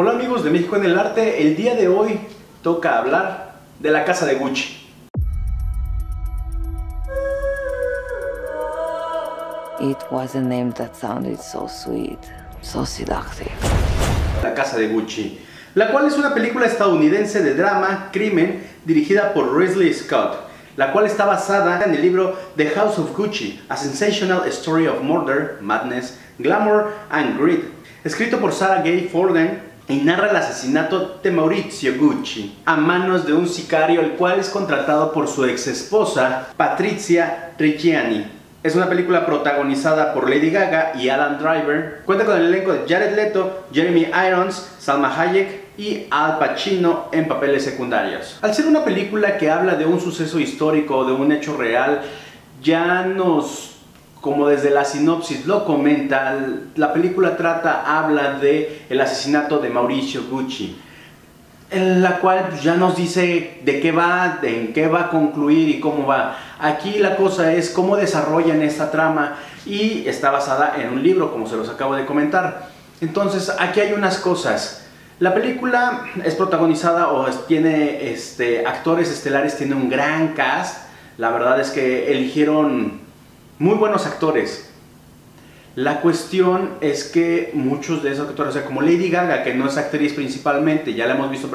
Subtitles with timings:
[0.00, 2.20] Hola amigos de México en el Arte, el día de hoy
[2.62, 4.76] toca hablar de la casa de Gucci.
[9.80, 12.20] It was a name that sounded so sweet,
[12.62, 13.50] so seductive.
[14.40, 15.40] La casa de Gucci,
[15.74, 21.06] la cual es una película estadounidense de drama, crimen, dirigida por Ridley Scott, la cual
[21.06, 26.20] está basada en el libro The House of Gucci, A Sensational Story of Murder, Madness,
[26.38, 27.64] Glamour and Greed,
[28.04, 33.32] escrito por Sarah Gay Forden y narra el asesinato de Maurizio Gucci a manos de
[33.32, 38.26] un sicario el cual es contratado por su ex esposa Patricia Reggiani.
[38.62, 42.02] Es una película protagonizada por Lady Gaga y Alan Driver.
[42.04, 47.28] Cuenta con el elenco de Jared Leto, Jeremy Irons, Salma Hayek y Al Pacino en
[47.28, 48.36] papeles secundarios.
[48.42, 52.02] Al ser una película que habla de un suceso histórico, de un hecho real,
[52.60, 53.77] ya nos
[54.20, 56.36] como desde la sinopsis lo comenta,
[56.74, 60.76] la película trata, habla de el asesinato de Mauricio Gucci,
[61.70, 65.10] en la cual pues, ya nos dice de qué va, de en qué va a
[65.10, 66.36] concluir y cómo va.
[66.58, 71.46] Aquí la cosa es cómo desarrollan esta trama y está basada en un libro, como
[71.46, 72.68] se los acabo de comentar.
[73.00, 74.86] Entonces, aquí hay unas cosas.
[75.20, 80.88] La película es protagonizada o tiene este, actores estelares, tiene un gran cast.
[81.18, 83.07] La verdad es que eligieron
[83.58, 84.70] muy buenos actores.
[85.74, 89.68] La cuestión es que muchos de esos actores, o sea, como Lady Gaga, que no
[89.68, 91.48] es actriz principalmente, ya la hemos visto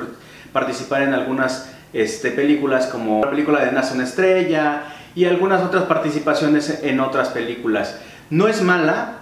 [0.51, 4.83] participar en algunas este, películas como la película de Nace una estrella
[5.15, 7.99] y algunas otras participaciones en otras películas.
[8.29, 9.17] No es mala,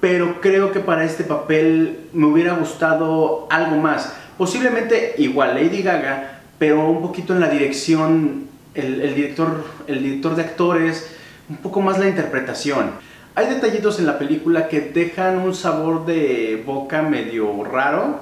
[0.00, 4.14] pero creo que para este papel me hubiera gustado algo más.
[4.36, 10.42] Posiblemente igual Lady Gaga, pero un poquito en la dirección, el, director, el director de
[10.42, 11.17] actores,
[11.48, 12.90] un poco más la interpretación.
[13.34, 18.20] Hay detallitos en la película que dejan un sabor de boca medio raro,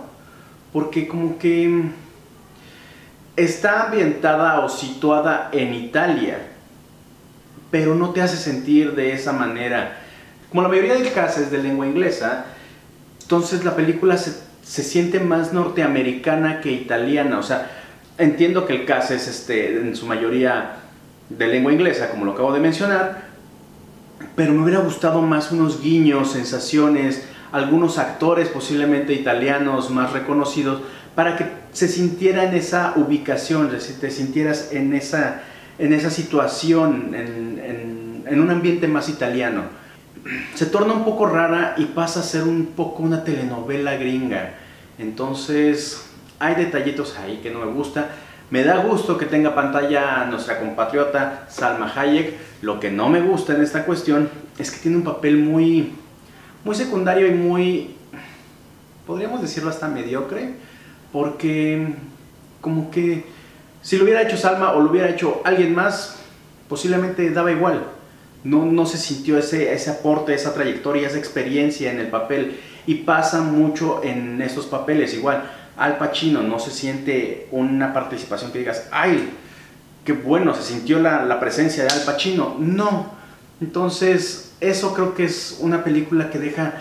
[0.72, 1.84] porque como que
[3.34, 6.38] está ambientada o situada en Italia,
[7.70, 9.98] pero no te hace sentir de esa manera.
[10.50, 12.46] Como la mayoría del caso es de lengua inglesa,
[13.22, 14.32] entonces la película se,
[14.62, 17.38] se siente más norteamericana que italiana.
[17.38, 17.70] O sea,
[18.18, 20.76] entiendo que el caso es este, en su mayoría
[21.28, 23.26] de lengua inglesa, como lo acabo de mencionar,
[24.34, 30.82] pero me hubiera gustado más unos guiños, sensaciones, algunos actores posiblemente italianos más reconocidos,
[31.14, 33.70] para que se sintiera en esa ubicación,
[34.00, 35.42] te sintieras en esa,
[35.78, 39.62] en esa situación, en, en un ambiente más italiano.
[40.54, 44.54] Se torna un poco rara y pasa a ser un poco una telenovela gringa.
[44.98, 46.04] Entonces,
[46.38, 48.10] hay detallitos ahí que no me gusta
[48.48, 52.34] me da gusto que tenga pantalla nuestra compatriota Salma Hayek.
[52.62, 55.92] Lo que no me gusta en esta cuestión es que tiene un papel muy,
[56.64, 57.96] muy secundario y muy,
[59.06, 60.54] podríamos decirlo hasta mediocre,
[61.12, 61.94] porque
[62.60, 63.24] como que
[63.82, 66.16] si lo hubiera hecho Salma o lo hubiera hecho alguien más,
[66.68, 67.84] posiblemente daba igual.
[68.44, 72.60] No, no se sintió ese, ese aporte, esa trayectoria, esa experiencia en el papel.
[72.86, 78.60] Y pasa mucho en estos papeles igual al Pacino, no se siente una participación que
[78.60, 79.30] digas, ay,
[80.04, 82.56] qué bueno, se sintió la, presencia de Al Pacino.
[82.58, 83.14] No.
[83.60, 86.74] Entonces, eso creo que es una película que deja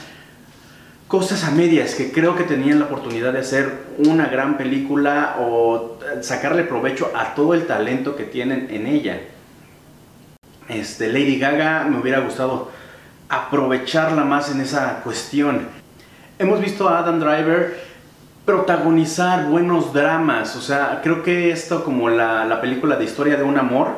[1.07, 6.00] cosas a medias, que creo que tenían la oportunidad de hacer una gran película o
[6.22, 9.19] sacarle provecho a todo el talento que tienen en ella.
[10.67, 12.72] Este, Lady Gaga me hubiera gustado
[13.29, 15.67] aprovecharla más en esa cuestión.
[16.39, 17.84] Hemos visto a Adam Driver
[18.45, 20.56] protagonizar buenos dramas.
[20.56, 23.97] O sea, creo que esto como la, película de historia de un amor,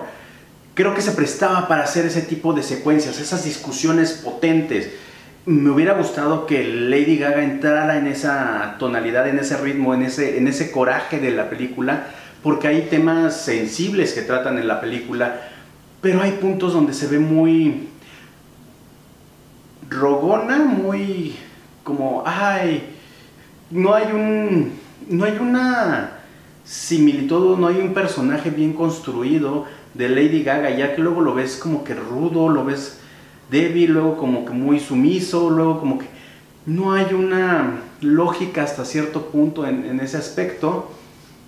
[0.73, 4.91] creo que se prestaba para hacer ese tipo de secuencias, esas discusiones potentes.
[5.45, 10.37] Me hubiera gustado que Lady Gaga entrara en esa tonalidad, en ese ritmo, en ese,
[10.37, 12.07] en ese coraje de la película,
[12.43, 15.41] porque hay temas sensibles que tratan en la película,
[16.01, 17.89] pero hay puntos donde se ve muy
[19.89, 21.35] rogona, muy
[21.83, 22.96] como, ay,
[23.71, 24.87] no hay un.
[25.09, 26.11] No hay una
[26.65, 31.55] similitud, no hay un personaje bien construido de Lady Gaga, ya que luego lo ves
[31.55, 32.99] como que rudo, lo ves
[33.49, 36.07] débil, luego como que muy sumiso, luego como que
[36.65, 40.91] no hay una lógica hasta cierto punto en, ese aspecto,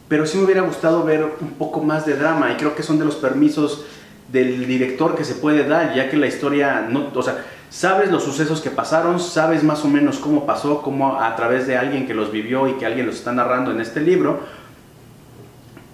[0.07, 2.97] pero sí me hubiera gustado ver un poco más de drama y creo que son
[2.97, 3.85] de los permisos
[4.31, 8.23] del director que se puede dar, ya que la historia, no, o sea, sabes los
[8.23, 12.13] sucesos que pasaron, sabes más o menos cómo pasó, cómo a través de alguien que
[12.13, 14.41] los vivió y que alguien los está narrando en este libro,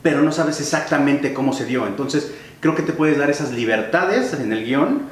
[0.01, 1.88] pero no sabes exactamente cómo se dio.
[1.88, 5.04] Entonces, creo que te puedes dar esas libertades en el guion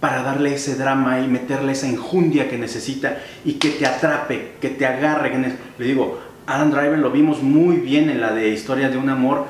[0.00, 4.68] para darle ese drama y meterle esa injundia que necesita y que te atrape, que
[4.68, 5.34] te agarre.
[5.78, 9.46] Le digo, Adam Driver lo vimos muy bien en la de Historia de un Amor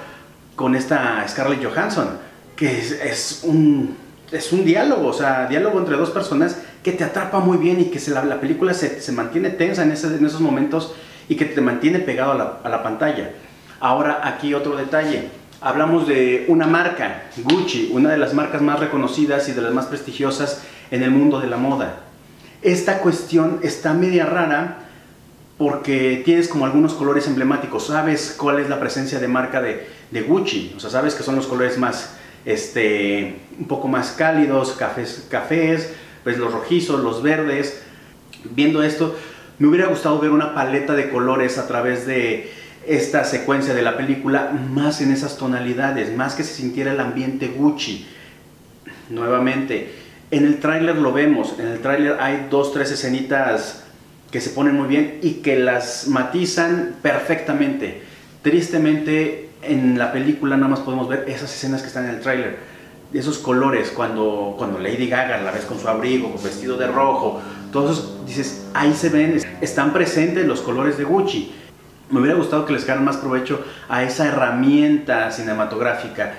[0.55, 2.19] con esta Scarlett Johansson,
[2.55, 3.97] que es, un,
[4.33, 7.85] es un diálogo, o sea, diálogo entre dos personas que te atrapa muy bien y
[7.87, 10.95] que se, la, película se, mantiene tensa en, en, esos momentos
[11.29, 13.33] y que te mantiene pegado a la, a la pantalla.
[13.81, 15.29] Ahora aquí otro detalle.
[15.61, 19.87] Hablamos de una marca, Gucci, una de las marcas más reconocidas y de las más
[19.87, 22.01] prestigiosas en el mundo de la moda.
[22.63, 24.79] Esta cuestión está media rara
[25.59, 27.87] porque tienes como algunos colores emblemáticos.
[27.87, 30.75] Sabes cuál es la presencia de marca de, Gucci.
[30.77, 32.17] O sea, sabes que son los colores más,
[32.47, 35.93] este, un poco más cálidos, cafés, cafés,
[36.25, 37.83] pues los rojizos, los verdes.
[38.53, 39.15] Viendo esto,
[39.59, 42.51] me hubiera gustado ver una paleta de colores a través de
[42.87, 47.49] esta secuencia de la película, más en esas tonalidades, más que se sintiera el ambiente
[47.49, 48.07] Gucci.
[49.11, 49.93] Nuevamente,
[50.31, 53.85] en el tráiler lo vemos, en el tráiler hay dos, tres escenitas
[54.31, 58.03] que se ponen muy bien y que las matizan perfectamente.
[58.43, 62.59] Tristemente, en la película nada más podemos ver esas escenas que están en el tráiler,
[63.13, 67.41] esos colores, cuando, cuando Lady Gaga la ves con su abrigo, con vestido de rojo,
[67.73, 71.53] todos dices, ahí se ven, están presentes los colores de Gucci.
[72.11, 76.35] Me hubiera gustado que les sacaran más provecho a esa herramienta cinematográfica.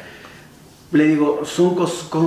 [0.92, 1.76] Le digo, son,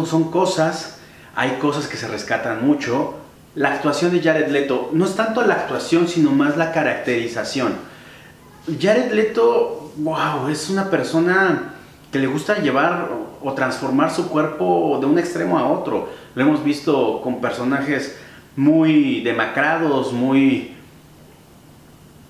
[0.07, 1.01] son cosas,
[1.35, 3.15] hay cosas que se rescatan mucho,
[3.55, 7.73] la actuación de Jared Leto, no es tanto la actuación, sino más la caracterización.
[8.81, 11.75] Jared Leto, wow, es una persona
[12.11, 13.09] que le gusta llevar
[13.43, 16.09] o transformar su cuerpo de un extremo a otro.
[16.35, 18.17] Lo hemos visto con personajes
[18.57, 20.73] muy demacrados, muy,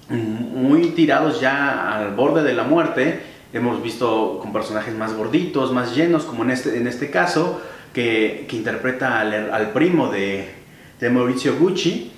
[0.08, 3.22] muy tirados ya al borde de la muerte.
[3.52, 7.60] Hemos visto con personajes más gorditos, más llenos, como en este, en este caso,
[7.92, 10.54] que, interpreta al primo de,
[11.00, 12.12] de Mauricio Gucci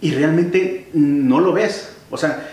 [0.00, 1.96] y realmente no lo ves.
[2.10, 2.50] O sea,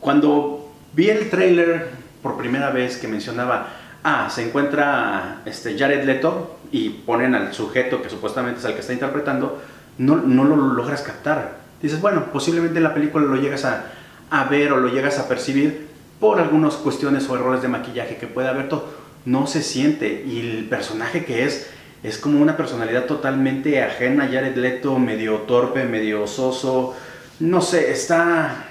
[0.00, 0.57] cuando
[0.98, 1.90] vi el trailer
[2.24, 3.68] por primera vez que mencionaba,
[4.02, 8.80] ah, se encuentra este Jared Leto y ponen al sujeto que supuestamente es el que
[8.80, 9.62] está interpretando,
[9.98, 11.58] no, no lo logras captar.
[11.80, 13.84] Dices, bueno, posiblemente en la película lo llegas a,
[14.28, 15.86] a ver o lo llegas a percibir
[16.18, 18.88] por algunas cuestiones o errores de maquillaje que puede haber todo.
[19.24, 21.70] No se siente y el personaje que es
[22.02, 26.96] es como una personalidad totalmente ajena Jared Leto, medio torpe, medio soso.
[27.38, 28.67] No sé, está.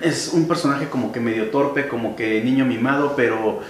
[0.00, 3.60] Es un personaje como que medio torpe, como que niño mimado, pero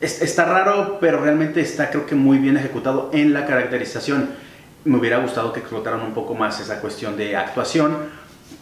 [0.00, 4.30] está raro, pero realmente está creo que muy bien ejecutado en la caracterización.
[4.84, 7.96] Me hubiera gustado que explotaran un poco más esa cuestión de actuación,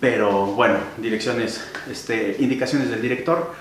[0.00, 3.52] pero bueno, direcciones, este, indicaciones del director.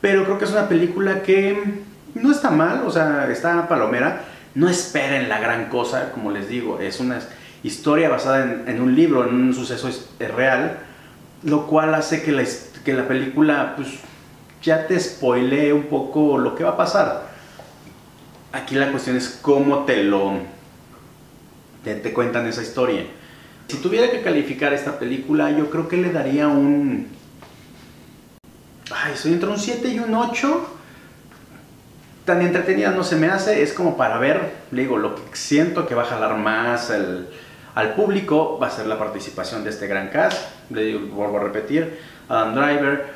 [0.00, 1.82] Pero creo que es una película que
[2.14, 4.24] no está mal, o sea, está palomera
[4.54, 7.18] no esperen la gran cosa, como les digo, es una
[7.62, 10.78] historia basada en, un libro, en un suceso real,
[11.44, 12.44] lo cual hace que la,
[12.84, 13.88] que la película pues,
[14.62, 17.28] ya te spoilee un poco lo que va a pasar.
[18.52, 20.38] Aquí la cuestión es cómo te lo
[21.82, 23.04] te, cuentan esa historia.
[23.68, 27.08] Si tuviera que calificar esta película, yo creo que le daría un...
[28.90, 30.70] Ay, soy entre un 7 y un 8
[32.24, 35.86] tan entretenida no se me hace, es como para ver, le digo, lo que siento
[35.86, 36.90] que va a jalar más
[37.74, 41.98] al público va a ser la participación de este gran cast, le vuelvo a repetir,
[42.28, 43.06] Adam Driver,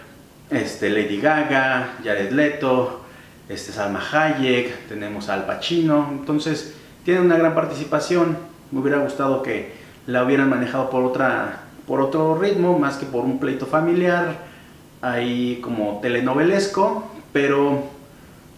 [0.50, 3.03] este, Lady Gaga, Jared Leto,
[3.48, 6.74] este, Salma Hayek, tenemos a Al Pacino, entonces
[7.05, 8.36] tiene una gran participación,
[8.72, 9.72] me hubiera gustado que
[10.06, 14.36] la hubieran manejado por, otra, por otro ritmo, más que por un pleito familiar,
[15.00, 17.84] ahí como telenovelesco, pero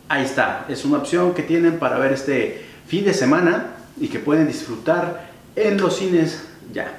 [0.09, 4.19] ahí está, es una opción que tienen para ver este fin de semana y que
[4.19, 6.43] pueden disfrutar en los cines
[6.73, 6.99] ya.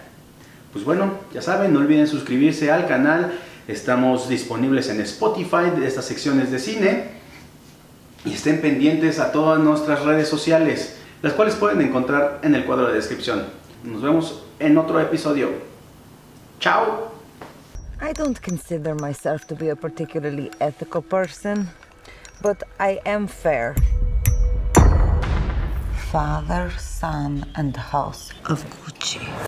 [0.74, 3.34] Pues bueno, ya saben, no olviden suscribirse al canal,
[3.67, 7.10] estamos disponibles en Spotify de estas secciones de cine
[8.24, 12.88] y estén pendientes a todas nuestras redes sociales, las cuales pueden encontrar en el cuadro
[12.88, 13.46] de descripción.
[13.84, 15.50] Nos vemos en otro episodio.
[16.60, 17.12] Chao.
[18.01, 21.70] I don't consider myself to be a particularly ethical person.
[22.41, 22.63] but.
[26.12, 29.32] Father, son, and house of Gucci.